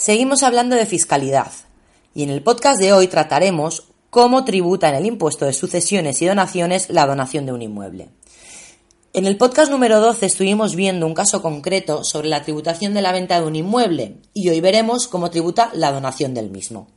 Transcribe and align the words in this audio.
Seguimos 0.00 0.42
hablando 0.42 0.76
de 0.76 0.86
fiscalidad 0.86 1.52
y 2.14 2.22
en 2.22 2.30
el 2.30 2.42
podcast 2.42 2.80
de 2.80 2.94
hoy 2.94 3.06
trataremos 3.06 3.88
cómo 4.08 4.46
tributa 4.46 4.88
en 4.88 4.94
el 4.94 5.04
impuesto 5.04 5.44
de 5.44 5.52
sucesiones 5.52 6.22
y 6.22 6.26
donaciones 6.26 6.88
la 6.88 7.04
donación 7.04 7.44
de 7.44 7.52
un 7.52 7.60
inmueble. 7.60 8.08
En 9.12 9.26
el 9.26 9.36
podcast 9.36 9.70
número 9.70 10.00
12 10.00 10.24
estuvimos 10.24 10.74
viendo 10.74 11.06
un 11.06 11.12
caso 11.12 11.42
concreto 11.42 12.02
sobre 12.02 12.30
la 12.30 12.42
tributación 12.42 12.94
de 12.94 13.02
la 13.02 13.12
venta 13.12 13.38
de 13.38 13.46
un 13.46 13.56
inmueble 13.56 14.16
y 14.32 14.48
hoy 14.48 14.62
veremos 14.62 15.06
cómo 15.06 15.28
tributa 15.28 15.68
la 15.74 15.92
donación 15.92 16.32
del 16.32 16.48
mismo. 16.48 16.88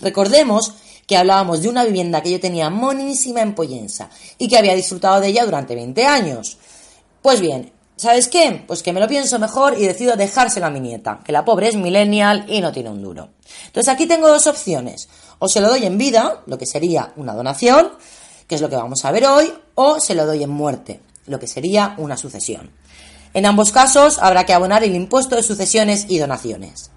Recordemos 0.00 0.74
que 1.06 1.16
hablábamos 1.16 1.62
de 1.62 1.68
una 1.68 1.84
vivienda 1.84 2.24
que 2.24 2.32
yo 2.32 2.40
tenía 2.40 2.70
monísima 2.70 3.40
en 3.40 3.54
Poyensa 3.54 4.10
y 4.36 4.48
que 4.48 4.58
había 4.58 4.74
disfrutado 4.74 5.20
de 5.20 5.28
ella 5.28 5.44
durante 5.44 5.76
20 5.76 6.04
años. 6.06 6.58
Pues 7.22 7.40
bien, 7.40 7.70
¿Sabes 7.98 8.28
qué? 8.28 8.62
Pues 8.64 8.84
que 8.84 8.92
me 8.92 9.00
lo 9.00 9.08
pienso 9.08 9.40
mejor 9.40 9.76
y 9.76 9.84
decido 9.84 10.14
dejárselo 10.14 10.66
a 10.66 10.70
mi 10.70 10.78
nieta, 10.78 11.20
que 11.24 11.32
la 11.32 11.44
pobre 11.44 11.66
es 11.66 11.74
millennial 11.74 12.44
y 12.48 12.60
no 12.60 12.70
tiene 12.70 12.90
un 12.90 13.02
duro. 13.02 13.30
Entonces 13.66 13.92
aquí 13.92 14.06
tengo 14.06 14.28
dos 14.28 14.46
opciones. 14.46 15.08
O 15.40 15.48
se 15.48 15.60
lo 15.60 15.68
doy 15.68 15.84
en 15.84 15.98
vida, 15.98 16.42
lo 16.46 16.58
que 16.58 16.66
sería 16.66 17.12
una 17.16 17.34
donación, 17.34 17.90
que 18.46 18.54
es 18.54 18.60
lo 18.60 18.68
que 18.68 18.76
vamos 18.76 19.04
a 19.04 19.10
ver 19.10 19.26
hoy, 19.26 19.52
o 19.74 19.98
se 19.98 20.14
lo 20.14 20.26
doy 20.26 20.44
en 20.44 20.50
muerte, 20.50 21.00
lo 21.26 21.40
que 21.40 21.48
sería 21.48 21.96
una 21.98 22.16
sucesión. 22.16 22.70
En 23.34 23.46
ambos 23.46 23.72
casos 23.72 24.20
habrá 24.20 24.46
que 24.46 24.54
abonar 24.54 24.84
el 24.84 24.94
impuesto 24.94 25.34
de 25.34 25.42
sucesiones 25.42 26.06
y 26.08 26.18
donaciones. 26.18 26.92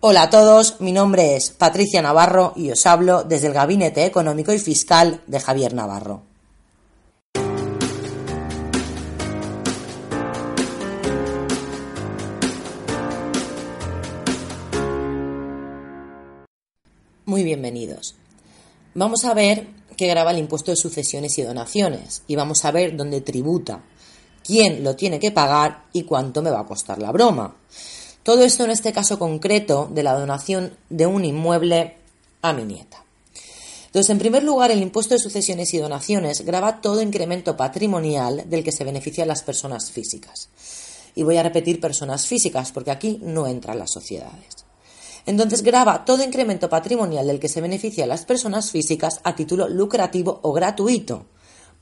Hola 0.00 0.22
a 0.22 0.30
todos, 0.30 0.80
mi 0.80 0.90
nombre 0.90 1.36
es 1.36 1.50
Patricia 1.50 2.02
Navarro 2.02 2.54
y 2.56 2.72
os 2.72 2.86
hablo 2.86 3.22
desde 3.22 3.46
el 3.46 3.52
Gabinete 3.52 4.04
Económico 4.04 4.52
y 4.52 4.58
Fiscal 4.58 5.22
de 5.28 5.38
Javier 5.38 5.74
Navarro. 5.74 6.31
Muy 17.32 17.44
bienvenidos. 17.44 18.14
Vamos 18.94 19.24
a 19.24 19.32
ver 19.32 19.66
qué 19.96 20.06
graba 20.06 20.32
el 20.32 20.38
impuesto 20.38 20.70
de 20.70 20.76
sucesiones 20.76 21.38
y 21.38 21.42
donaciones 21.42 22.24
y 22.26 22.36
vamos 22.36 22.62
a 22.66 22.70
ver 22.70 22.94
dónde 22.94 23.22
tributa, 23.22 23.82
quién 24.44 24.84
lo 24.84 24.96
tiene 24.96 25.18
que 25.18 25.30
pagar 25.30 25.86
y 25.94 26.02
cuánto 26.02 26.42
me 26.42 26.50
va 26.50 26.60
a 26.60 26.66
costar 26.66 26.98
la 26.98 27.10
broma. 27.10 27.56
Todo 28.22 28.44
esto 28.44 28.64
en 28.64 28.70
este 28.70 28.92
caso 28.92 29.18
concreto 29.18 29.88
de 29.90 30.02
la 30.02 30.12
donación 30.12 30.76
de 30.90 31.06
un 31.06 31.24
inmueble 31.24 31.96
a 32.42 32.52
mi 32.52 32.64
nieta. 32.64 33.02
Entonces, 33.86 34.10
en 34.10 34.18
primer 34.18 34.42
lugar, 34.42 34.70
el 34.70 34.82
impuesto 34.82 35.14
de 35.14 35.20
sucesiones 35.20 35.72
y 35.72 35.78
donaciones 35.78 36.42
graba 36.42 36.82
todo 36.82 37.00
incremento 37.00 37.56
patrimonial 37.56 38.44
del 38.44 38.62
que 38.62 38.72
se 38.72 38.84
benefician 38.84 39.28
las 39.28 39.42
personas 39.42 39.90
físicas. 39.90 40.50
Y 41.14 41.22
voy 41.22 41.38
a 41.38 41.42
repetir 41.42 41.80
personas 41.80 42.26
físicas 42.26 42.72
porque 42.72 42.90
aquí 42.90 43.20
no 43.22 43.46
entran 43.46 43.78
las 43.78 43.90
sociedades. 43.90 44.61
Entonces 45.26 45.62
graba 45.62 46.04
todo 46.04 46.24
incremento 46.24 46.68
patrimonial 46.68 47.26
del 47.26 47.38
que 47.38 47.48
se 47.48 47.60
beneficia 47.60 48.04
a 48.04 48.08
las 48.08 48.24
personas 48.24 48.70
físicas 48.70 49.20
a 49.22 49.34
título 49.34 49.68
lucrativo 49.68 50.40
o 50.42 50.52
gratuito. 50.52 51.26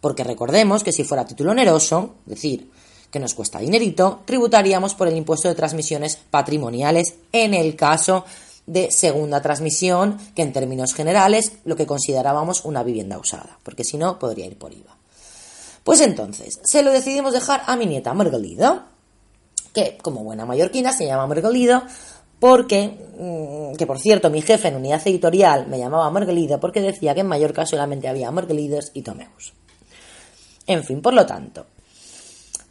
Porque 0.00 0.24
recordemos 0.24 0.82
que 0.82 0.92
si 0.92 1.04
fuera 1.04 1.24
título 1.24 1.52
oneroso, 1.52 2.16
es 2.26 2.34
decir, 2.34 2.70
que 3.10 3.20
nos 3.20 3.34
cuesta 3.34 3.58
dinerito, 3.58 4.20
tributaríamos 4.24 4.94
por 4.94 5.08
el 5.08 5.16
impuesto 5.16 5.48
de 5.48 5.54
transmisiones 5.54 6.16
patrimoniales 6.16 7.14
en 7.32 7.54
el 7.54 7.76
caso 7.76 8.24
de 8.66 8.90
segunda 8.90 9.42
transmisión, 9.42 10.18
que 10.34 10.42
en 10.42 10.52
términos 10.52 10.94
generales 10.94 11.52
lo 11.64 11.76
que 11.76 11.86
considerábamos 11.86 12.64
una 12.64 12.82
vivienda 12.82 13.18
usada, 13.18 13.58
porque 13.64 13.84
si 13.84 13.96
no 13.96 14.18
podría 14.18 14.46
ir 14.46 14.56
por 14.56 14.72
IVA. 14.72 14.96
Pues 15.82 16.00
entonces, 16.02 16.60
se 16.62 16.82
lo 16.82 16.92
decidimos 16.92 17.32
dejar 17.32 17.62
a 17.66 17.74
mi 17.76 17.86
nieta 17.86 18.14
Margalida, 18.14 18.86
que 19.72 19.98
como 20.02 20.22
buena 20.22 20.46
mallorquina 20.46 20.92
se 20.92 21.06
llama 21.06 21.26
Margalida, 21.26 21.88
porque, 22.40 22.88
mm, 23.18 23.76
que 23.76 23.86
por 23.86 23.98
cierto, 23.98 24.30
mi 24.30 24.40
jefe 24.40 24.68
en 24.68 24.76
unidad 24.76 25.06
editorial 25.06 25.68
me 25.68 25.78
llamaba 25.78 26.10
Margelida 26.10 26.58
porque 26.58 26.80
decía 26.80 27.14
que 27.14 27.20
en 27.20 27.28
Mallorca 27.28 27.66
solamente 27.66 28.08
había 28.08 28.30
Margelides 28.30 28.90
y 28.94 29.02
Tomeus. 29.02 29.52
En 30.66 30.82
fin, 30.82 31.02
por 31.02 31.12
lo 31.14 31.26
tanto, 31.26 31.66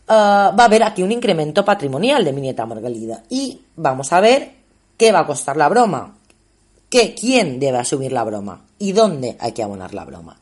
ah, 0.08 0.54
va 0.58 0.64
a 0.64 0.66
haber 0.66 0.84
aquí 0.84 1.04
un 1.04 1.12
incremento 1.12 1.64
patrimonial 1.64 2.26
de 2.26 2.34
mi 2.34 2.42
nieta 2.42 2.66
Margelida 2.66 3.24
y 3.30 3.62
vamos 3.76 4.12
a 4.12 4.20
ver 4.20 4.52
qué 4.98 5.12
va 5.12 5.20
a 5.20 5.28
costar 5.28 5.56
la 5.56 5.70
broma, 5.70 6.18
qué, 6.90 7.14
quién 7.14 7.60
debe 7.60 7.78
asumir 7.78 8.12
la 8.12 8.24
broma 8.24 8.66
y 8.80 8.92
dónde 8.92 9.38
hay 9.40 9.52
que 9.52 9.64
abonar 9.64 9.94
la 9.94 10.04
broma. 10.04 10.40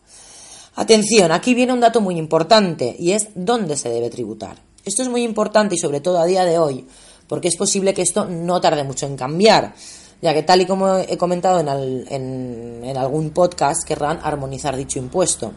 Atención, 0.75 1.31
aquí 1.31 1.53
viene 1.53 1.73
un 1.73 1.79
dato 1.79 1.99
muy 1.99 2.17
importante 2.17 2.95
y 2.97 3.11
es 3.11 3.29
dónde 3.35 3.75
se 3.75 3.89
debe 3.89 4.09
tributar. 4.09 4.57
Esto 4.85 5.01
es 5.01 5.09
muy 5.09 5.23
importante 5.23 5.75
y 5.75 5.79
sobre 5.79 5.99
todo 5.99 6.19
a 6.19 6.25
día 6.25 6.45
de 6.45 6.59
hoy 6.59 6.88
porque 7.27 7.47
es 7.47 7.55
posible 7.55 7.93
que 7.93 8.01
esto 8.01 8.25
no 8.25 8.59
tarde 8.61 8.83
mucho 8.83 9.05
en 9.05 9.17
cambiar, 9.17 9.73
ya 10.21 10.33
que 10.33 10.43
tal 10.43 10.61
y 10.61 10.65
como 10.65 10.97
he 10.97 11.17
comentado 11.17 11.59
en, 11.59 12.97
algún 12.97 13.29
podcast, 13.31 13.88
querrán 13.88 14.19
armonizar 14.23 14.75
dicho 14.75 14.99
impuesto. 14.99 15.51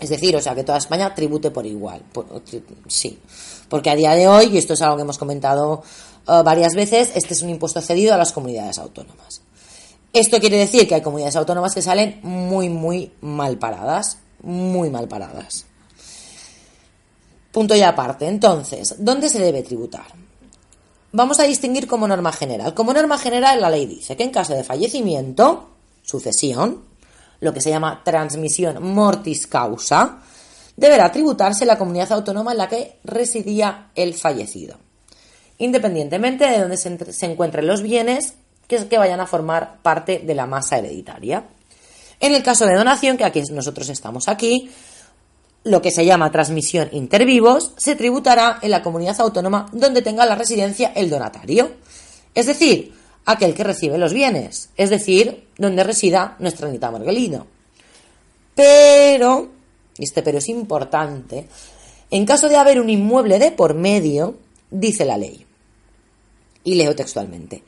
Es 0.00 0.10
decir, 0.10 0.34
o 0.34 0.40
sea, 0.40 0.54
que 0.54 0.64
toda 0.64 0.78
España 0.78 1.14
tribute 1.14 1.50
por 1.50 1.64
igual. 1.64 2.02
sí, 2.88 3.18
porque 3.68 3.90
a 3.90 3.94
día 3.94 4.14
de 4.14 4.28
hoy, 4.28 4.46
y 4.46 4.58
esto 4.58 4.74
es 4.74 4.82
algo 4.82 4.96
que 4.96 5.02
hemos 5.02 5.18
comentado 5.18 5.82
eh, 6.28 6.42
varias 6.44 6.74
veces, 6.74 7.12
este 7.14 7.34
es 7.34 7.42
un 7.42 7.50
impuesto 7.50 7.80
cedido 7.80 8.14
a 8.14 8.18
las 8.18 8.32
comunidades 8.32 8.78
autónomas. 8.78 9.42
Esto 10.12 10.40
quiere 10.40 10.58
decir 10.58 10.86
que 10.86 10.96
hay 10.96 11.00
comunidades 11.00 11.36
autónomas 11.36 11.74
que 11.74 11.80
salen 11.80 12.20
muy, 12.22 12.68
muy 12.68 13.12
mal 13.22 13.58
paradas, 13.58 14.18
muy 14.42 14.90
mal 14.90 15.08
paradas. 15.08 15.64
Punto 17.50 17.74
y 17.74 17.82
aparte. 17.82 18.26
Entonces, 18.26 18.96
¿dónde 18.98 19.28
se 19.28 19.38
debe 19.38 19.62
tributar? 19.62 20.21
Vamos 21.12 21.38
a 21.38 21.44
distinguir 21.44 21.86
como 21.86 22.08
norma 22.08 22.32
general. 22.32 22.74
Como 22.74 22.92
norma 22.92 23.18
general, 23.18 23.60
la 23.60 23.70
ley 23.70 23.86
dice 23.86 24.16
que 24.16 24.24
en 24.24 24.30
caso 24.30 24.54
de 24.54 24.64
fallecimiento, 24.64 25.70
sucesión, 26.02 26.84
lo 27.40 27.52
que 27.52 27.60
se 27.60 27.70
llama 27.70 28.02
transmisión 28.04 28.82
mortis 28.82 29.46
causa, 29.46 30.18
deberá 30.76 31.12
tributarse 31.12 31.66
la 31.66 31.78
comunidad 31.78 32.12
autónoma 32.12 32.52
en 32.52 32.58
la 32.58 32.68
que 32.68 32.98
residía 33.04 33.90
el 33.94 34.14
fallecido, 34.14 34.76
independientemente 35.58 36.48
de 36.48 36.60
dónde 36.60 36.76
se, 36.76 37.26
encuentren 37.26 37.66
los 37.66 37.82
bienes 37.82 38.34
que, 38.66 38.88
que 38.88 38.98
vayan 38.98 39.20
a 39.20 39.26
formar 39.26 39.78
parte 39.82 40.20
de 40.20 40.34
la 40.34 40.46
masa 40.46 40.78
hereditaria. 40.78 41.44
En 42.20 42.34
el 42.34 42.42
caso 42.42 42.64
de 42.66 42.76
donación, 42.76 43.16
que 43.16 43.24
aquí 43.24 43.42
nosotros 43.50 43.88
estamos 43.88 44.28
aquí, 44.28 44.70
lo 45.64 45.80
que 45.80 45.90
se 45.90 46.04
llama 46.04 46.32
transmisión 46.32 46.88
intervivos, 46.92 47.72
se 47.76 47.94
tributará 47.94 48.58
en 48.62 48.70
la 48.70 48.82
comunidad 48.82 49.20
autónoma 49.20 49.68
donde 49.72 50.02
tenga 50.02 50.26
la 50.26 50.34
residencia 50.34 50.92
el 50.94 51.08
donatario, 51.08 51.72
es 52.34 52.46
decir, 52.46 52.92
aquel 53.24 53.54
que 53.54 53.64
recibe 53.64 53.98
los 53.98 54.12
bienes, 54.12 54.70
es 54.76 54.90
decir, 54.90 55.46
donde 55.56 55.84
resida 55.84 56.36
nuestra 56.38 56.68
Anita 56.68 56.90
Margelino. 56.90 57.46
Pero, 58.54 59.48
y 59.96 60.04
este 60.04 60.22
pero 60.22 60.38
es 60.38 60.48
importante, 60.48 61.46
en 62.10 62.26
caso 62.26 62.48
de 62.48 62.56
haber 62.56 62.80
un 62.80 62.90
inmueble 62.90 63.38
de 63.38 63.52
por 63.52 63.74
medio, 63.74 64.36
dice 64.70 65.04
la 65.04 65.16
ley, 65.16 65.46
y 66.64 66.74
leo 66.74 66.94
textualmente, 66.94 67.62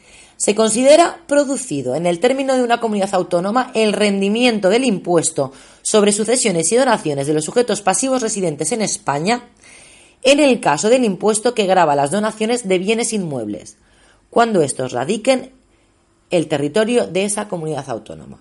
se 0.45 0.55
considera 0.55 1.21
producido 1.27 1.95
en 1.95 2.05
el 2.05 2.21
término 2.21 2.55
de 2.55 2.63
una 2.63 2.79
comunidad 2.79 3.15
autónoma 3.15 3.71
el 3.73 3.95
rendimiento 3.95 4.69
del 4.69 4.85
impuesto 4.85 5.53
sobre 5.81 6.13
sucesiones 6.13 6.71
y 6.71 6.77
donaciones 6.77 7.27
de 7.27 7.33
los 7.33 7.47
sujetos 7.47 7.81
pasivos 7.81 8.21
residentes 8.21 8.71
en 8.73 8.83
España 8.83 9.45
en 10.23 10.41
el 10.41 10.61
caso 10.61 10.91
del 10.91 11.03
impuesto 11.05 11.55
que 11.55 11.65
grava 11.65 11.97
las 11.97 12.11
donaciones 12.11 12.69
de 12.69 12.79
bienes 12.79 13.15
inmuebles, 13.15 13.79
cuando 14.29 14.61
estos 14.61 14.93
radiquen 14.93 15.53
el 16.29 16.47
territorio 16.47 17.07
de 17.07 17.25
esa 17.25 17.49
comunidad 17.49 17.89
autónoma. 17.89 18.37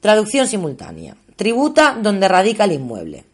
Traducción 0.00 0.48
simultánea. 0.48 1.16
Tributa 1.36 1.96
donde 2.02 2.26
radica 2.26 2.64
el 2.64 2.72
inmueble. 2.72 3.24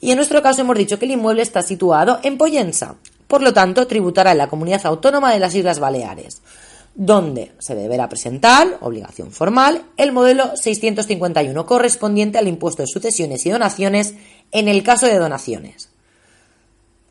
Y 0.00 0.10
en 0.10 0.16
nuestro 0.16 0.40
caso 0.40 0.62
hemos 0.62 0.78
dicho 0.78 0.98
que 0.98 1.04
el 1.04 1.10
inmueble 1.10 1.42
está 1.42 1.60
situado 1.60 2.18
en 2.22 2.38
Poyensa, 2.38 2.96
por 3.30 3.42
lo 3.42 3.54
tanto, 3.54 3.86
tributará 3.86 4.32
en 4.32 4.38
la 4.38 4.48
comunidad 4.48 4.84
autónoma 4.86 5.32
de 5.32 5.38
las 5.38 5.54
Islas 5.54 5.78
Baleares, 5.78 6.42
donde 6.96 7.52
se 7.60 7.76
deberá 7.76 8.08
presentar, 8.08 8.78
obligación 8.80 9.30
formal, 9.30 9.84
el 9.96 10.10
modelo 10.10 10.56
651 10.56 11.64
correspondiente 11.64 12.38
al 12.38 12.48
impuesto 12.48 12.82
de 12.82 12.88
sucesiones 12.88 13.46
y 13.46 13.50
donaciones 13.50 14.14
en 14.50 14.66
el 14.66 14.82
caso 14.82 15.06
de 15.06 15.16
donaciones. 15.16 15.90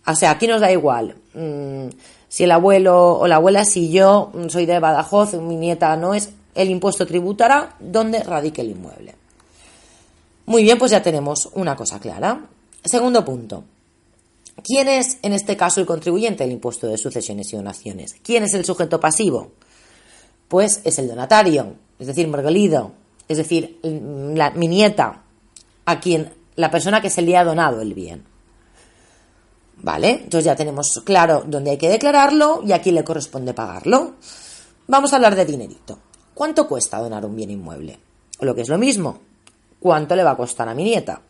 O 0.06 0.14
sea, 0.14 0.32
aquí 0.32 0.46
nos 0.46 0.60
da 0.60 0.70
igual. 0.74 1.16
Mm, 1.34 1.88
si 2.28 2.44
el 2.44 2.52
abuelo 2.52 3.18
o 3.18 3.26
la 3.26 3.38
abuela, 3.38 3.64
si 3.64 3.90
yo 3.90 4.34
soy 4.50 4.66
de 4.66 4.80
Badajoz, 4.80 5.36
mi 5.36 5.56
nieta 5.56 5.96
no 5.96 6.14
es, 6.14 6.32
el 6.54 6.70
impuesto 6.70 7.08
tributará 7.08 7.78
donde 7.80 8.24
radique 8.24 8.62
el 8.62 8.72
inmueble. 8.72 9.16
Muy 10.48 10.64
bien, 10.64 10.78
pues 10.78 10.92
ya 10.92 11.02
tenemos 11.02 11.48
una 11.54 11.78
cosa 11.78 11.98
clara. 11.98 12.42
Segundo 12.84 13.24
punto. 13.24 13.64
¿Quién 14.64 14.88
es, 14.88 15.18
en 15.22 15.34
este 15.34 15.58
caso, 15.58 15.80
el 15.80 15.88
contribuyente 15.88 16.44
del 16.44 16.54
impuesto 16.54 16.88
de 16.88 16.98
sucesiones 16.98 17.52
y 17.54 17.58
donaciones? 17.58 18.16
¿Quién 18.24 18.44
es 18.44 18.54
el 18.54 18.66
sujeto 18.66 19.00
pasivo? 19.00 19.52
Pues 20.48 20.82
es 20.84 20.98
el 21.00 21.08
donatario, 21.08 21.76
es 22.00 22.08
decir, 22.08 22.28
Margolido, 22.28 22.94
es 23.28 23.38
decir, 23.38 23.80
mi 23.84 24.68
nieta, 24.68 25.24
a 25.86 26.00
quien 26.00 26.34
la 26.56 26.72
persona 26.72 27.02
que 27.02 27.10
se 27.10 27.22
le 27.22 27.38
ha 27.38 27.44
donado 27.44 27.82
el 27.82 27.94
bien. 27.94 28.26
¿Vale? 29.82 30.10
Entonces 30.10 30.44
ya 30.44 30.56
tenemos 30.56 31.02
claro 31.06 31.44
dónde 31.46 31.72
hay 31.72 31.78
que 31.78 31.90
declararlo 31.90 32.62
y 32.66 32.74
a 32.74 32.82
quién 32.82 32.96
le 32.96 33.04
corresponde 33.04 33.54
pagarlo. 33.54 34.16
Vamos 34.88 35.14
a 35.14 35.18
hablar 35.18 35.36
de 35.36 35.46
dinerito. 35.46 36.00
¿Cuánto 36.34 36.68
cuesta 36.68 37.00
donar 37.00 37.26
un 37.26 37.36
bien 37.36 37.52
inmueble? 37.52 38.00
O 38.40 38.46
lo 38.46 38.56
que 38.56 38.62
es 38.62 38.70
lo 38.70 38.78
mismo, 38.78 39.20
¿cuánto 39.80 40.16
le 40.16 40.24
va 40.24 40.32
a 40.32 40.38
costar 40.38 40.68
a 40.68 40.74
mi 40.74 40.84
nieta? 40.84 41.22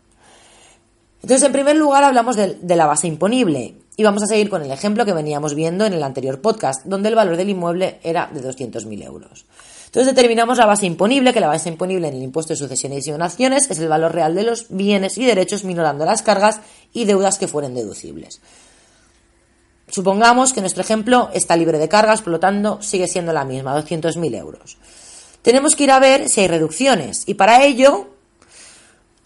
Entonces, 1.21 1.45
en 1.45 1.51
primer 1.51 1.75
lugar, 1.75 2.03
hablamos 2.03 2.35
de, 2.35 2.57
la 2.75 2.85
base 2.85 3.07
imponible. 3.07 3.75
Y 3.97 4.03
vamos 4.03 4.23
a 4.23 4.27
seguir 4.27 4.49
con 4.49 4.61
el 4.63 4.71
ejemplo 4.71 5.05
que 5.05 5.11
veníamos 5.11 5.55
viendo 5.55 5.85
en 5.85 5.91
el 5.91 6.03
anterior 6.03 6.39
podcast, 6.39 6.85
donde 6.85 7.09
el 7.09 7.15
valor 7.15 7.35
del 7.35 7.49
inmueble 7.49 7.99
era 8.01 8.29
de 8.33 8.41
200.000 8.41 9.03
euros. 9.03 9.45
Entonces 9.87 10.15
determinamos 10.15 10.57
la 10.57 10.65
base 10.65 10.85
imponible, 10.85 11.33
que 11.33 11.41
la 11.41 11.47
base 11.47 11.67
imponible 11.67 12.07
en 12.07 12.13
el 12.13 12.23
impuesto 12.23 12.53
de 12.53 12.57
sucesiones 12.57 13.05
y 13.05 13.11
donaciones 13.11 13.69
es 13.69 13.79
el 13.79 13.89
valor 13.89 14.13
real 14.13 14.35
de 14.35 14.43
los 14.43 14.67
bienes 14.69 15.17
y 15.17 15.25
derechos 15.25 15.65
minorando 15.65 16.05
las 16.05 16.21
cargas 16.21 16.61
y 16.93 17.05
deudas 17.05 17.37
que 17.37 17.47
fueren 17.47 17.73
deducibles. 17.73 18.39
Supongamos 19.89 20.53
que 20.53 20.61
nuestro 20.61 20.81
ejemplo 20.81 21.29
está 21.33 21.57
libre 21.57 21.79
de 21.79 21.89
cargas, 21.89 22.21
por 22.21 22.31
lo 22.31 22.39
tanto 22.39 22.81
sigue 22.81 23.07
siendo 23.07 23.33
la 23.33 23.43
misma, 23.43 23.75
200.000 23.75 24.35
euros. 24.37 24.77
Tenemos 25.41 25.75
que 25.75 25.85
ir 25.85 25.91
a 25.91 25.99
ver 25.99 26.29
si 26.29 26.41
hay 26.41 26.47
reducciones 26.47 27.23
y 27.25 27.33
para 27.33 27.63
ello 27.63 28.07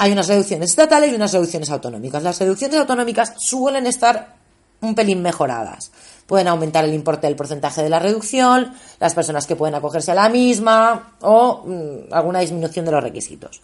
hay 0.03 0.11
unas 0.11 0.27
reducciones 0.27 0.71
estatales 0.71 1.13
y 1.13 1.15
unas 1.15 1.31
reducciones 1.31 1.69
autonómicas. 1.69 2.21
Las 2.21 2.37
reducciones 2.37 2.77
autonómicas 2.77 3.35
suelen 3.37 3.87
estar 3.87 4.35
un 4.81 4.95
pelín 4.95 5.21
mejoradas. 5.21 5.91
Pueden 6.27 6.49
aumentar 6.49 6.83
el 6.83 6.93
importe 6.93 7.25
del 7.25 7.37
porcentaje 7.37 7.81
de 7.81 7.89
la 7.89 7.99
reducción, 7.99 8.73
las 8.99 9.13
personas 9.13 9.47
que 9.47 9.55
pueden 9.55 9.75
acogerse 9.75 10.11
a 10.11 10.15
la 10.15 10.27
misma 10.27 11.15
o 11.21 11.63
mmm, 11.65 12.13
alguna 12.13 12.41
disminución 12.41 12.83
de 12.83 12.91
los 12.91 13.01
requisitos. 13.01 13.61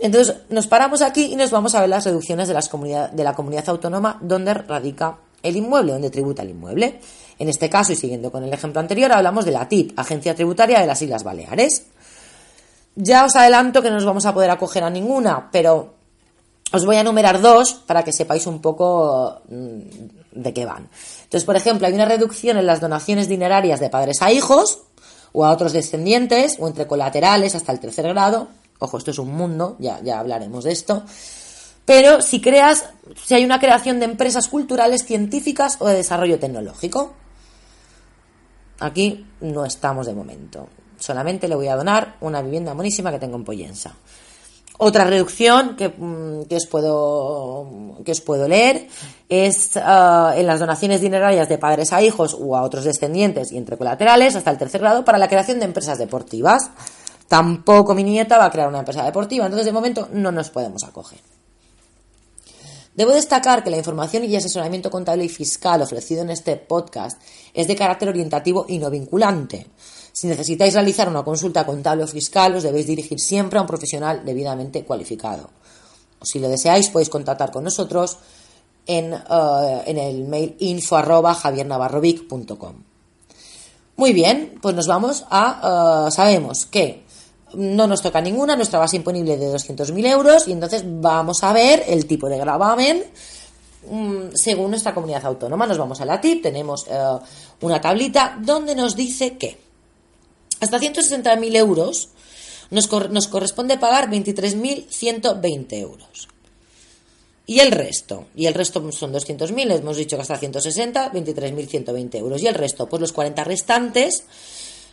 Entonces, 0.00 0.38
nos 0.48 0.66
paramos 0.66 1.02
aquí 1.02 1.26
y 1.26 1.36
nos 1.36 1.52
vamos 1.52 1.76
a 1.76 1.80
ver 1.82 1.88
las 1.88 2.04
reducciones 2.04 2.48
de, 2.48 2.54
las 2.54 2.68
comunidad, 2.68 3.10
de 3.10 3.22
la 3.22 3.34
comunidad 3.34 3.68
autónoma 3.68 4.18
donde 4.22 4.54
radica 4.54 5.18
el 5.40 5.54
inmueble, 5.54 5.92
donde 5.92 6.10
tributa 6.10 6.42
el 6.42 6.50
inmueble. 6.50 6.98
En 7.38 7.48
este 7.48 7.70
caso, 7.70 7.92
y 7.92 7.96
siguiendo 7.96 8.32
con 8.32 8.42
el 8.42 8.52
ejemplo 8.52 8.80
anterior, 8.80 9.12
hablamos 9.12 9.44
de 9.44 9.52
la 9.52 9.68
TIP, 9.68 9.96
Agencia 9.96 10.34
Tributaria 10.34 10.80
de 10.80 10.88
las 10.88 11.00
Islas 11.00 11.22
Baleares. 11.22 11.84
Ya 12.96 13.24
os 13.24 13.34
adelanto 13.34 13.82
que 13.82 13.90
no 13.90 13.96
nos 13.96 14.04
vamos 14.04 14.26
a 14.26 14.32
poder 14.32 14.50
acoger 14.50 14.84
a 14.84 14.90
ninguna, 14.90 15.50
pero 15.50 15.94
os 16.72 16.84
voy 16.84 16.96
a 16.96 17.00
enumerar 17.00 17.40
dos 17.40 17.74
para 17.74 18.02
que 18.02 18.12
sepáis 18.12 18.46
un 18.46 18.60
poco 18.60 19.42
mm, 19.48 19.78
de 20.32 20.52
qué 20.52 20.64
van. 20.64 20.88
Entonces, 21.24 21.44
por 21.44 21.56
ejemplo, 21.56 21.86
hay 21.86 21.92
una 21.92 22.04
reducción 22.04 22.56
en 22.56 22.66
las 22.66 22.80
donaciones 22.80 23.28
dinerarias 23.28 23.80
de 23.80 23.90
padres 23.90 24.22
a 24.22 24.32
hijos 24.32 24.80
o 25.32 25.44
a 25.44 25.50
otros 25.50 25.72
descendientes 25.72 26.56
o 26.60 26.68
entre 26.68 26.86
colaterales 26.86 27.54
hasta 27.54 27.72
el 27.72 27.80
tercer 27.80 28.08
grado. 28.08 28.48
Ojo, 28.78 28.98
esto 28.98 29.10
es 29.10 29.18
un 29.18 29.34
mundo, 29.34 29.76
ya, 29.78 30.00
ya 30.02 30.18
hablaremos 30.18 30.64
de 30.64 30.72
esto. 30.72 31.04
Pero 31.84 32.22
si 32.22 32.40
creas, 32.40 32.88
si 33.24 33.34
hay 33.34 33.44
una 33.44 33.60
creación 33.60 33.98
de 33.98 34.06
empresas 34.06 34.48
culturales, 34.48 35.04
científicas 35.04 35.76
o 35.80 35.86
de 35.86 35.96
desarrollo 35.96 36.38
tecnológico. 36.38 37.12
Aquí 38.80 39.26
no 39.40 39.64
estamos 39.64 40.06
de 40.06 40.14
momento. 40.14 40.68
Solamente 40.98 41.48
le 41.48 41.54
voy 41.54 41.68
a 41.68 41.76
donar 41.76 42.16
una 42.20 42.42
vivienda 42.42 42.74
monísima 42.74 43.10
que 43.10 43.18
tengo 43.18 43.36
en 43.36 43.44
Pollensa. 43.44 43.94
Otra 44.76 45.04
reducción 45.04 45.76
que, 45.76 45.88
mm, 45.88 46.46
que, 46.46 46.56
os, 46.56 46.66
puedo, 46.66 47.98
que 48.04 48.10
os 48.10 48.20
puedo 48.20 48.48
leer 48.48 48.88
es 49.28 49.76
uh, 49.76 50.32
en 50.34 50.46
las 50.46 50.58
donaciones 50.58 51.00
dinerarias 51.00 51.48
de 51.48 51.58
padres 51.58 51.92
a 51.92 52.02
hijos 52.02 52.36
o 52.38 52.56
a 52.56 52.62
otros 52.62 52.84
descendientes 52.84 53.52
y 53.52 53.56
entre 53.56 53.76
colaterales 53.76 54.34
hasta 54.34 54.50
el 54.50 54.58
tercer 54.58 54.80
grado 54.80 55.04
para 55.04 55.18
la 55.18 55.28
creación 55.28 55.60
de 55.60 55.66
empresas 55.66 55.98
deportivas. 55.98 56.70
Tampoco 57.28 57.94
mi 57.94 58.02
nieta 58.02 58.36
va 58.36 58.46
a 58.46 58.50
crear 58.50 58.68
una 58.68 58.80
empresa 58.80 59.04
deportiva, 59.04 59.44
entonces 59.44 59.66
de 59.66 59.72
momento 59.72 60.08
no 60.12 60.32
nos 60.32 60.50
podemos 60.50 60.82
acoger. 60.82 61.20
Debo 62.94 63.12
destacar 63.12 63.64
que 63.64 63.70
la 63.70 63.76
información 63.76 64.24
y 64.24 64.36
asesoramiento 64.36 64.90
contable 64.90 65.24
y 65.24 65.28
fiscal 65.28 65.82
ofrecido 65.82 66.22
en 66.22 66.30
este 66.30 66.56
podcast 66.56 67.20
es 67.52 67.66
de 67.66 67.74
carácter 67.74 68.08
orientativo 68.08 68.66
y 68.68 68.78
no 68.78 68.90
vinculante. 68.90 69.66
Si 70.14 70.28
necesitáis 70.28 70.74
realizar 70.74 71.08
una 71.08 71.24
consulta 71.26 71.66
contable 71.66 72.04
o 72.04 72.06
fiscal, 72.06 72.54
os 72.54 72.62
debéis 72.62 72.86
dirigir 72.86 73.18
siempre 73.18 73.58
a 73.58 73.62
un 73.62 73.66
profesional 73.66 74.22
debidamente 74.22 74.86
cualificado. 74.86 75.50
O 76.22 76.24
si 76.24 76.38
lo 76.38 76.46
deseáis, 76.46 76.86
podéis 76.86 77.10
contactar 77.10 77.50
con 77.50 77.66
nosotros 77.66 78.22
en, 78.86 79.10
uh, 79.10 79.82
en 79.82 79.98
el 79.98 80.22
mail 80.22 80.54
info 80.60 81.02
javiernavarrovic.com. 81.02 82.74
Muy 83.96 84.12
bien, 84.12 84.54
pues 84.62 84.76
nos 84.76 84.86
vamos 84.86 85.26
a... 85.30 86.06
Uh, 86.06 86.10
sabemos 86.12 86.66
que 86.66 87.02
no 87.54 87.88
nos 87.88 88.00
toca 88.00 88.20
ninguna, 88.20 88.54
nuestra 88.54 88.78
base 88.78 88.94
imponible 88.94 89.36
de 89.36 89.50
200.000 89.52 90.06
euros 90.06 90.46
y 90.46 90.52
entonces 90.52 90.84
vamos 90.86 91.42
a 91.42 91.52
ver 91.52 91.82
el 91.88 92.06
tipo 92.06 92.28
de 92.28 92.38
gravamen 92.38 93.02
um, 93.90 94.30
según 94.32 94.70
nuestra 94.70 94.94
comunidad 94.94 95.26
autónoma. 95.26 95.66
Nos 95.66 95.78
vamos 95.78 96.00
a 96.00 96.04
la 96.04 96.20
TIP, 96.20 96.40
tenemos 96.40 96.86
uh, 96.86 97.18
una 97.66 97.80
tablita 97.80 98.38
donde 98.40 98.76
nos 98.76 98.94
dice 98.94 99.36
que 99.36 99.63
hasta 100.64 100.80
160.000 100.80 101.56
euros 101.56 102.08
nos, 102.70 102.90
nos 103.10 103.28
corresponde 103.28 103.78
pagar 103.78 104.10
23.120 104.10 105.72
euros. 105.74 106.28
Y 107.46 107.60
el 107.60 107.72
resto, 107.72 108.26
y 108.34 108.46
el 108.46 108.54
resto 108.54 108.90
son 108.90 109.12
200.000, 109.12 109.78
hemos 109.78 109.98
dicho 109.98 110.16
que 110.16 110.22
hasta 110.22 110.38
160, 110.38 111.12
23.120 111.12 112.14
euros. 112.16 112.42
Y 112.42 112.46
el 112.46 112.54
resto, 112.54 112.88
pues 112.88 113.00
los 113.00 113.12
40 113.12 113.44
restantes 113.44 114.24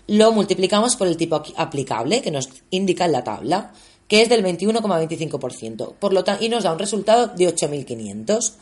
lo 0.07 0.31
multiplicamos 0.33 0.97
por 0.97 1.07
el 1.07 1.15
tipo 1.15 1.41
aplicable 1.56 2.21
que 2.21 2.31
nos 2.31 2.50
indica 2.71 3.06
en 3.06 3.13
la 3.13 3.24
tabla, 3.24 3.71
que 4.07 4.21
es 4.21 4.29
del 4.29 4.44
21,25%. 4.44 5.94
Por 5.94 6.12
lo 6.12 6.25
tanto, 6.25 6.44
y 6.44 6.50
nos 6.50 6.63
da 6.63 6.74
un 6.74 6.79
resultado 6.79 7.27
de 7.27 7.47
8.500. 7.56 8.53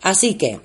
Así 0.00 0.34
que, 0.34 0.60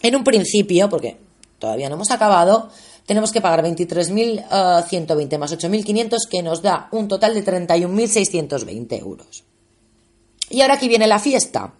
en 0.00 0.16
un 0.16 0.24
principio, 0.24 0.88
porque 0.88 1.18
todavía 1.58 1.90
no 1.90 1.96
hemos 1.96 2.10
acabado, 2.10 2.70
tenemos 3.06 3.30
que 3.30 3.40
pagar 3.40 3.64
23.120 3.64 5.36
uh, 5.36 5.38
más 5.38 5.56
8.500, 5.56 6.16
que 6.28 6.42
nos 6.42 6.60
da 6.60 6.88
un 6.90 7.06
total 7.08 7.34
de 7.34 7.44
31.620 7.44 9.00
euros. 9.00 9.44
Y 10.50 10.60
ahora 10.60 10.74
aquí 10.74 10.88
viene 10.88 11.06
la 11.06 11.18
fiesta. 11.18 11.72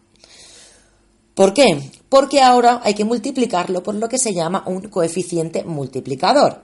¿Por 1.35 1.53
qué? 1.53 1.91
Porque 2.09 2.41
ahora 2.41 2.81
hay 2.83 2.95
que 2.95 3.05
multiplicarlo 3.05 3.83
por 3.83 3.95
lo 3.97 4.09
que 4.09 4.19
se 4.19 4.33
llama 4.33 4.65
un 4.67 4.89
coeficiente 4.89 5.65
multiplicador. 5.65 6.63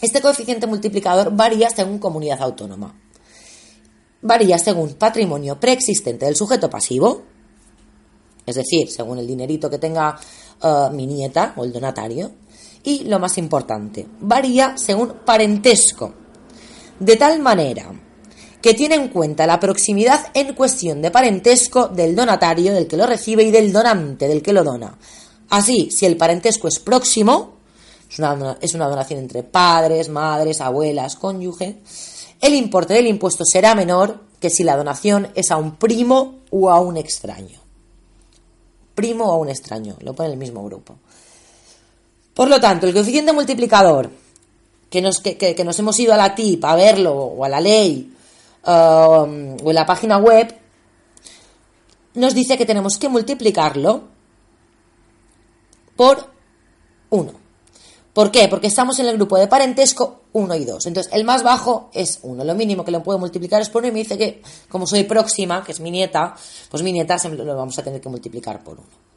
Este 0.00 0.20
coeficiente 0.20 0.66
multiplicador 0.66 1.34
varía 1.34 1.68
según 1.68 1.98
comunidad 1.98 2.40
autónoma. 2.42 2.98
Varía 4.22 4.58
según 4.58 4.94
patrimonio 4.94 5.60
preexistente 5.60 6.24
del 6.26 6.36
sujeto 6.36 6.70
pasivo, 6.70 7.22
es 8.46 8.54
decir, 8.54 8.90
según 8.90 9.18
el 9.18 9.26
dinerito 9.26 9.68
que 9.68 9.78
tenga 9.78 10.18
uh, 10.62 10.90
mi 10.90 11.06
nieta 11.06 11.52
o 11.56 11.64
el 11.64 11.72
donatario, 11.72 12.30
y, 12.84 13.04
lo 13.04 13.18
más 13.18 13.38
importante, 13.38 14.06
varía 14.20 14.76
según 14.76 15.14
parentesco, 15.24 16.12
de 17.00 17.16
tal 17.16 17.40
manera 17.40 17.90
que 18.60 18.74
tiene 18.74 18.94
en 18.94 19.08
cuenta 19.08 19.46
la 19.46 19.60
proximidad 19.60 20.28
en 20.32 20.54
cuestión 20.54 21.02
de 21.02 21.10
parentesco 21.10 21.88
del 21.88 22.14
donatario, 22.14 22.72
del 22.72 22.86
que 22.86 22.96
lo 22.96 23.06
recibe, 23.06 23.42
y 23.42 23.50
del 23.50 23.72
donante, 23.72 24.28
del 24.28 24.42
que 24.42 24.54
lo 24.54 24.64
dona. 24.64 24.96
Así, 25.50 25.90
si 25.90 26.06
el 26.06 26.16
parentesco 26.16 26.68
es 26.68 26.78
próximo, 26.78 27.56
es 28.10 28.18
una, 28.18 28.56
es 28.60 28.74
una 28.74 28.88
donación 28.88 29.20
entre 29.20 29.42
padres, 29.42 30.08
madres, 30.08 30.62
abuelas, 30.62 31.16
cónyuge, 31.16 31.80
el 32.40 32.54
importe 32.54 32.94
del 32.94 33.06
impuesto 33.06 33.44
será 33.44 33.74
menor 33.74 34.20
que 34.40 34.50
si 34.50 34.64
la 34.64 34.76
donación 34.76 35.28
es 35.34 35.50
a 35.50 35.56
un 35.56 35.76
primo 35.76 36.40
o 36.50 36.70
a 36.70 36.80
un 36.80 36.96
extraño. 36.96 37.60
Primo 38.94 39.26
o 39.26 39.32
a 39.32 39.36
un 39.36 39.48
extraño, 39.48 39.96
lo 40.00 40.14
pone 40.14 40.30
el 40.30 40.36
mismo 40.36 40.64
grupo. 40.64 40.96
Por 42.34 42.48
lo 42.48 42.60
tanto, 42.60 42.86
el 42.86 42.92
coeficiente 42.92 43.32
multiplicador, 43.32 44.10
que 44.90 45.00
nos, 45.00 45.20
que, 45.20 45.36
que 45.36 45.64
nos 45.64 45.78
hemos 45.78 45.98
ido 45.98 46.12
a 46.12 46.16
la 46.16 46.34
TIP 46.34 46.64
a 46.64 46.74
verlo, 46.74 47.14
o 47.14 47.44
a 47.44 47.48
la 47.48 47.60
ley, 47.60 48.12
um, 48.66 49.56
o 49.62 49.70
en 49.70 49.74
la 49.74 49.86
página 49.86 50.18
web, 50.18 50.54
nos 52.14 52.34
dice 52.34 52.58
que 52.58 52.66
tenemos 52.66 52.98
que 52.98 53.08
multiplicarlo 53.08 54.02
por 55.96 56.30
1. 57.10 57.32
¿Por 58.12 58.30
qué? 58.30 58.46
Porque 58.46 58.68
estamos 58.68 58.98
en 59.00 59.06
el 59.06 59.16
grupo 59.16 59.36
de 59.36 59.48
parentesco 59.48 60.22
1 60.32 60.54
y 60.54 60.64
2. 60.64 60.86
Entonces, 60.86 61.12
el 61.12 61.24
más 61.24 61.42
bajo 61.42 61.90
es 61.92 62.20
1. 62.22 62.44
Lo 62.44 62.54
mínimo 62.54 62.84
que 62.84 62.92
lo 62.92 63.02
puedo 63.02 63.18
multiplicar 63.18 63.60
es 63.60 63.68
por 63.68 63.82
1 63.82 63.88
y 63.88 63.92
me 63.92 63.98
dice 64.00 64.16
que, 64.16 64.40
como 64.68 64.86
soy 64.86 65.02
próxima, 65.04 65.64
que 65.64 65.72
es 65.72 65.80
mi 65.80 65.90
nieta, 65.90 66.34
pues 66.70 66.82
mi 66.84 66.92
nieta 66.92 67.16
lo 67.28 67.56
vamos 67.56 67.76
a 67.78 67.82
tener 67.82 68.00
que 68.00 68.08
multiplicar 68.08 68.62
por 68.62 68.74
1. 68.74 69.13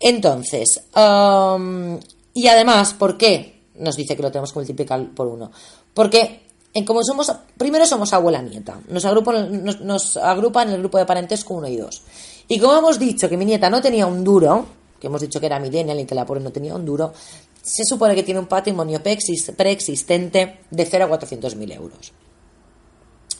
Entonces, 0.00 0.82
um, 0.94 1.98
y 2.34 2.46
además, 2.48 2.94
¿por 2.94 3.16
qué 3.16 3.62
nos 3.76 3.96
dice 3.96 4.16
que 4.16 4.22
lo 4.22 4.30
tenemos 4.30 4.52
que 4.52 4.58
multiplicar 4.58 5.08
por 5.14 5.26
uno? 5.26 5.50
Porque 5.94 6.42
en 6.74 6.84
como 6.84 7.02
somos, 7.02 7.32
primero 7.56 7.86
somos 7.86 8.12
abuela 8.12 8.42
nieta, 8.42 8.78
nos 8.88 9.04
agrupan, 9.06 9.64
nos, 9.64 10.16
agrupan 10.18 10.68
en 10.68 10.74
el 10.74 10.80
grupo 10.80 10.98
de 10.98 11.06
parentesco 11.06 11.54
1 11.54 11.68
y 11.68 11.76
2. 11.76 12.02
Y 12.48 12.58
como 12.58 12.76
hemos 12.76 12.98
dicho 12.98 13.28
que 13.28 13.36
mi 13.38 13.46
nieta 13.46 13.70
no 13.70 13.80
tenía 13.80 14.06
un 14.06 14.22
duro, 14.22 14.66
que 15.00 15.06
hemos 15.06 15.22
dicho 15.22 15.40
que 15.40 15.46
era 15.46 15.58
millennial 15.58 15.98
y 15.98 16.04
que 16.04 16.14
la 16.14 16.26
pobre 16.26 16.42
no 16.42 16.52
tenía 16.52 16.74
un 16.74 16.84
duro, 16.84 17.14
se 17.62 17.84
supone 17.84 18.14
que 18.14 18.22
tiene 18.22 18.40
un 18.40 18.46
patrimonio 18.46 19.02
preexistente 19.02 20.60
de 20.70 20.84
0 20.84 21.04
a 21.06 21.18
400.000 21.18 21.72
euros. 21.74 22.12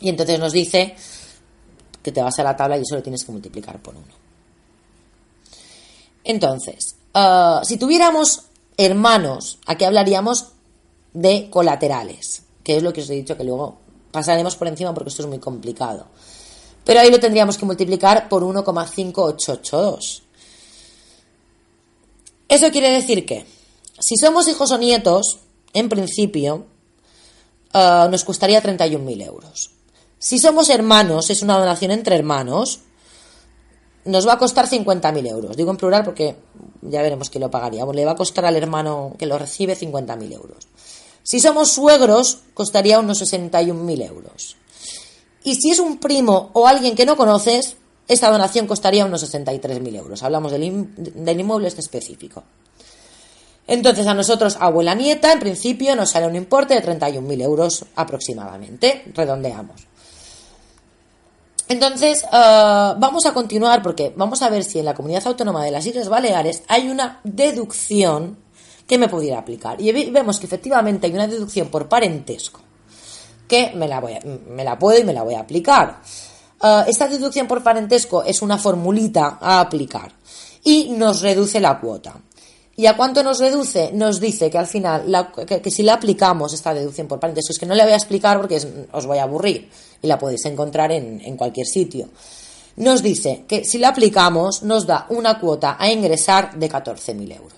Y 0.01 0.09
entonces 0.09 0.41
nos 0.41 0.53
dice 0.53 0.97
que 2.03 2.13
te 2.13 2.23
vas 2.23 2.39
a 2.39 2.43
la 2.43 2.57
tabla 2.57 2.79
y 2.79 2.81
eso 2.83 2.97
lo 2.97 3.03
tienes 3.03 3.23
que 3.23 3.33
multiplicar 3.33 3.81
por 3.81 3.95
1. 3.95 4.26
Entonces, 6.27 6.97
uh, 7.15 7.65
si 7.65 7.77
tuviéramos 7.77 8.43
hermanos, 8.77 9.59
aquí 9.65 9.85
hablaríamos 9.85 10.49
de 11.13 11.49
colaterales, 11.49 12.43
que 12.65 12.77
es 12.77 12.83
lo 12.83 12.93
que 12.93 13.01
os 13.01 13.11
he 13.11 13.15
dicho 13.15 13.37
que 13.37 13.45
luego 13.45 13.79
pasaremos 14.11 14.57
por 14.57 14.67
encima 14.67 14.93
porque 14.93 15.11
esto 15.11 15.23
es 15.23 15.29
muy 15.29 15.39
complicado. 15.39 16.09
Pero 16.85 17.01
ahí 17.01 17.11
lo 17.11 17.21
tendríamos 17.21 17.57
que 17.57 17.65
multiplicar 17.65 18.29
por 18.29 18.43
1,5882. 18.43 20.23
Eso 22.49 22.71
quiere 22.71 22.91
decir 22.91 23.25
que 23.25 23.47
si 24.01 24.17
somos 24.17 24.49
hijos 24.49 24.73
o 24.73 24.79
nietos, 24.79 25.39
en 25.73 25.89
principio, 25.89 26.67
uh, 27.73 28.09
nos 28.11 28.25
costaría 28.25 28.63
31.000 28.63 29.27
euros. 29.27 29.71
Si 30.19 30.41
somos 30.41 30.71
hermanos, 30.71 31.31
es 31.31 31.43
una 31.43 31.59
donación 31.59 31.93
entre 31.93 32.17
hermanos, 32.17 32.81
nos 34.07 34.27
va 34.27 34.35
a 34.35 34.39
costar 34.39 34.69
50.000 34.69 35.29
euros. 35.29 35.57
Digo 35.57 35.71
en 35.71 35.77
plural 35.77 36.05
porque 36.05 36.37
ya 36.83 37.03
veremos 37.03 37.31
que 37.31 37.39
lo 37.39 37.51
pagaría. 37.51 37.85
Le 37.85 38.05
va 38.05 38.13
a 38.13 38.17
costar 38.17 38.45
al 38.45 38.57
hermano 38.57 39.15
que 39.19 39.27
lo 39.27 39.39
recibe 39.39 39.77
50.000 39.77 40.33
euros. 40.33 40.69
Si 41.23 41.41
somos 41.41 41.73
suegros, 41.73 42.39
costaría 42.55 42.99
unos 42.99 43.21
61.000 43.21 44.09
euros. 44.09 44.57
Y 45.43 45.57
si 45.57 45.71
es 45.71 45.79
un 45.79 45.99
primo 45.99 46.51
o 46.53 46.67
alguien 46.67 46.95
que 46.95 47.07
no 47.07 47.17
conoces, 47.17 47.77
esta 48.09 48.31
donación 48.31 48.67
costaría 48.67 49.05
unos 49.05 49.23
63.000 49.33 49.97
euros. 49.97 50.23
Hablamos 50.23 50.53
del, 50.53 50.95
del 50.97 51.41
inmueble 51.41 51.69
este 51.69 51.81
específico. 51.81 52.45
Entonces 53.67 54.07
a 54.07 54.15
nosotros, 54.15 54.57
abuela 54.61 54.95
nieta, 54.95 55.33
en 55.33 55.41
principio 55.41 55.97
nos 55.97 56.11
sale 56.11 56.29
un 56.29 56.37
importe 56.37 56.75
de 56.75 56.83
31.000 56.83 57.43
euros 57.43 57.85
aproximadamente. 57.97 59.05
Redondeamos. 59.13 59.87
Entonces, 61.69 62.23
eh, 62.23 62.95
vamos 62.99 63.27
a 63.27 63.33
continuar 63.33 63.83
porque 63.83 64.13
vamos 64.17 64.43
a 64.43 64.49
ver 64.49 64.63
si 64.65 64.79
en 64.79 64.85
la 64.85 64.95
comunidad 64.95 65.27
autónoma 65.27 65.65
de 65.65 65.73
las 65.73 65.85
Islas 65.85 66.09
Baleares 66.09 66.63
hay 66.69 66.89
una 66.89 67.21
deducción 67.25 68.39
que 68.87 68.99
me 68.99 69.09
pudiera 69.09 69.39
aplicar. 69.39 69.81
Y 69.81 69.91
vemos 70.11 70.39
que 70.39 70.47
efectivamente 70.47 71.07
hay 71.07 71.13
una 71.13 71.27
deducción 71.27 71.69
por 71.69 71.89
parentesco 71.89 72.61
que 73.49 73.73
me 73.75 73.89
la, 73.89 74.01
voy 74.01 74.19
me 74.49 74.65
la 74.65 74.79
puedo 74.79 74.99
y 74.99 75.05
me 75.05 75.13
la 75.13 75.23
voy 75.23 75.35
a 75.35 75.41
aplicar. 75.41 76.01
Eh, 76.63 76.85
esta 76.87 77.09
deducción 77.09 77.47
por 77.47 77.63
parentesco 77.63 78.23
es 78.23 78.43
una 78.43 78.59
formulita 78.59 79.39
a 79.41 79.61
aplicar 79.61 80.13
y 80.65 80.91
nos 80.91 81.21
reduce 81.21 81.61
la 81.61 81.81
cuota. 81.81 82.15
¿Y 82.79 82.87
a 82.87 82.97
cuánto 82.97 83.23
nos 83.23 83.39
reduce? 83.39 83.91
Nos 83.93 84.21
dice 84.21 84.51
que 84.51 84.59
al 84.59 84.67
final, 84.67 85.33
que, 85.47 85.71
si 85.71 85.83
la 85.83 85.95
aplicamos 85.95 86.53
esta 86.53 86.75
deducción 86.75 87.09
por 87.09 87.19
parentesco, 87.19 87.53
es 87.53 87.59
que 87.59 87.65
no 87.65 87.75
le 87.75 87.83
voy 87.83 87.93
a 87.93 87.97
explicar 87.97 88.37
porque 88.37 88.61
os 88.93 89.07
voy 89.07 89.17
a 89.17 89.23
aburrir 89.23 89.71
y 90.07 90.09
la 90.09 90.19
podéis 90.19 90.45
encontrar 90.45 90.93
en, 90.93 91.37
cualquier 91.37 91.67
sitio. 91.67 92.09
Nos 92.77 93.03
dice 93.03 93.45
que 93.49 93.65
si 93.65 93.79
la 93.79 93.89
aplicamos 93.89 94.63
nos 94.63 94.87
da 94.87 95.07
una 95.11 95.41
cuota 95.41 95.77
a 95.79 95.91
ingresar 95.91 96.57
de 96.57 96.71
14.000 96.71 97.37
euros. 97.37 97.53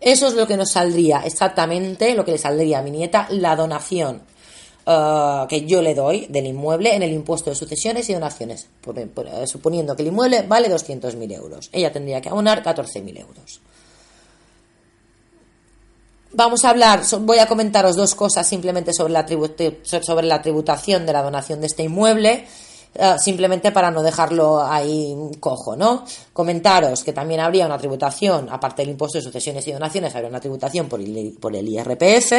Eso 0.00 0.28
es 0.28 0.34
lo 0.34 0.46
que 0.46 0.56
nos 0.56 0.70
saldría 0.70 1.20
exactamente, 1.20 2.14
lo 2.14 2.24
que 2.24 2.32
le 2.32 2.38
saldría 2.38 2.80
a 2.80 2.82
mi 2.82 2.90
nieta 2.90 3.26
la 3.30 3.56
donación 3.56 4.22
eh, 4.84 5.44
que 5.48 5.64
yo 5.64 5.80
le 5.80 5.94
doy 5.94 6.26
del 6.28 6.46
inmueble 6.46 6.94
en 6.94 7.02
el 7.02 7.12
impuesto 7.12 7.50
de 7.50 7.56
sucesiones 7.56 8.08
y 8.10 8.12
donaciones, 8.12 8.68
suponiendo 9.46 9.96
que 9.96 10.02
el 10.02 10.08
inmueble 10.08 10.42
vale 10.42 10.68
200.000 10.68 11.32
euros. 11.32 11.70
Ella 11.72 11.90
tendría 11.90 12.20
que 12.20 12.28
abonar 12.28 12.62
14.000 12.62 13.18
euros. 13.20 13.60
Vamos 16.36 16.66
a 16.66 16.70
hablar, 16.70 17.00
voy 17.20 17.38
a 17.38 17.46
comentaros 17.46 17.96
dos 17.96 18.14
cosas 18.14 18.46
simplemente 18.46 18.92
sobre 18.92 19.14
la, 19.14 19.24
tributación 19.24 21.06
de 21.06 21.12
la 21.14 21.22
donación 21.22 21.62
de 21.62 21.66
este 21.66 21.84
inmueble. 21.84 22.44
Eh, 22.94 23.14
simplemente 23.18 23.72
para 23.72 23.90
no 23.90 24.02
dejarlo 24.02 24.62
ahí 24.62 25.16
cojo, 25.40 25.76
¿no? 25.76 26.04
Comentaros 26.34 27.02
que 27.04 27.14
también 27.14 27.40
habría 27.40 27.64
una 27.64 27.78
tributación, 27.78 28.48
aparte 28.50 28.82
del 28.82 28.90
impuesto 28.90 29.16
de 29.16 29.24
sucesiones 29.24 29.66
y 29.66 29.72
donaciones, 29.72 30.14
habría 30.14 30.28
una 30.28 30.40
tributación 30.40 30.90
por 30.90 31.00
el, 31.00 31.68
IRPF. 31.68 32.32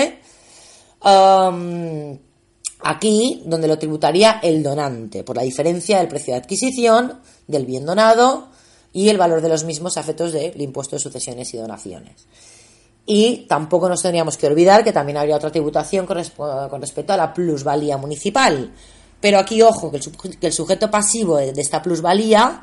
Aquí, 2.82 3.42
donde 3.48 3.68
lo 3.68 3.80
tributaría 3.80 4.40
el 4.44 4.62
donante, 4.62 5.24
por 5.24 5.38
la 5.38 5.42
diferencia 5.42 5.98
del 5.98 6.08
precio 6.08 6.36
de 6.36 6.42
adquisición 6.42 7.20
del 7.48 7.66
bien 7.66 7.84
donado 7.84 8.50
y 8.94 9.10
el 9.10 9.18
valor 9.18 9.42
de 9.42 9.50
los 9.50 9.64
mismos 9.64 9.98
a 9.98 10.02
efectos 10.02 10.34
del 10.34 10.62
impuesto 10.62 10.98
de 10.98 11.00
sucesiones 11.00 11.52
y 11.56 11.58
donaciones. 11.58 12.28
Y 13.10 13.46
tampoco 13.48 13.88
nos 13.88 14.02
tendríamos 14.02 14.36
que 14.36 14.48
olvidar 14.48 14.84
que 14.84 14.92
también 14.92 15.18
habría 15.18 15.38
otra 15.38 15.50
tributación 15.50 16.06
con, 16.06 16.18
respecto 16.18 17.14
a 17.14 17.18
la 17.18 17.34
plusvalía 17.34 17.98
municipal. 17.98 18.70
Pero 19.22 19.40
aquí, 19.40 19.62
ojo, 19.62 19.90
que 19.90 20.02
el, 20.42 20.54
sujeto 20.54 20.92
pasivo 20.92 21.38
de, 21.38 21.54
esta 21.56 21.82
plusvalía 21.82 22.62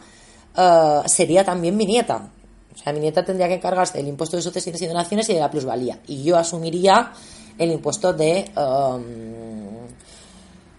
eh, 0.54 1.00
sería 1.06 1.44
también 1.44 1.74
mi 1.76 1.86
nieta. 1.86 2.28
O 2.74 2.76
sea, 2.76 2.92
mi 2.92 3.00
nieta 3.00 3.24
tendría 3.24 3.48
que 3.48 3.54
encargarse 3.54 3.96
del 3.96 4.06
impuesto 4.06 4.36
de 4.36 4.42
sucesiones 4.42 4.82
y 4.82 4.86
donaciones 4.86 5.30
y 5.30 5.32
de 5.32 5.40
la 5.40 5.50
plusvalía. 5.50 6.00
Y 6.08 6.22
yo 6.22 6.36
asumiría 6.36 7.10
el 7.56 7.70
impuesto 7.72 8.12
de 8.12 8.50
um, 8.54 9.86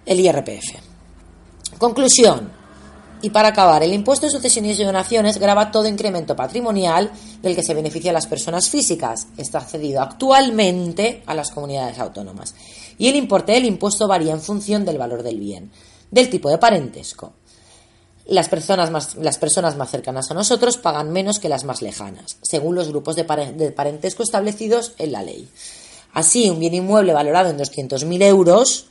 el 0.05 0.19
IRPF. 0.19 0.75
Conclusión. 1.79 2.51
Y 3.25 3.31
para 3.31 3.47
acabar, 3.47 3.81
el 3.81 3.91
impuesto 3.91 4.27
de 4.27 4.31
sucesiones 4.31 4.79
y 4.79 4.83
donaciones 4.83 5.39
graba 5.39 5.71
todo 5.71 5.87
incremento 5.87 6.35
patrimonial 6.35 7.09
del 7.41 7.55
que 7.55 7.63
se 7.63 7.73
beneficia 7.73 8.11
a 8.11 8.13
las 8.13 8.27
personas 8.27 8.69
físicas. 8.69 9.29
Está 9.35 9.61
cedido 9.61 9.99
actualmente 10.03 11.23
a 11.25 11.33
las 11.33 11.49
comunidades 11.49 11.97
autónomas. 11.97 12.53
Y 12.99 13.07
el 13.07 13.15
importe 13.15 13.53
del 13.53 13.65
impuesto 13.65 14.07
varía 14.07 14.31
en 14.31 14.41
función 14.41 14.85
del 14.85 14.99
valor 14.99 15.23
del 15.23 15.39
bien, 15.39 15.71
del 16.11 16.29
tipo 16.29 16.51
de 16.51 16.59
parentesco. 16.59 17.33
Las 18.27 18.47
personas, 18.47 18.91
más, 18.91 19.15
las 19.15 19.39
personas 19.39 19.75
más 19.75 19.89
cercanas 19.89 20.29
a 20.29 20.35
nosotros 20.35 20.77
pagan 20.77 21.11
menos 21.11 21.39
que 21.39 21.49
las 21.49 21.63
más 21.63 21.81
lejanas, 21.81 22.37
según 22.43 22.75
los 22.75 22.89
grupos 22.89 23.15
de, 23.15 23.23
parentesco 23.23 24.21
establecidos 24.21 24.93
en 24.99 25.11
la 25.11 25.23
ley. 25.23 25.49
Así, 26.13 26.47
un 26.51 26.59
bien 26.59 26.75
inmueble 26.75 27.11
valorado 27.13 27.49
en 27.49 27.57
200.000 27.57 28.21
euros 28.21 28.85